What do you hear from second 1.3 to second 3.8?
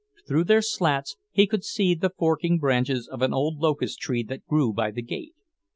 could see the forking branches of an old